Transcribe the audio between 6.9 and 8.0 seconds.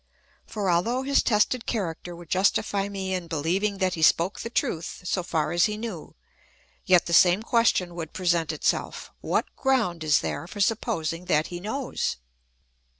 the same question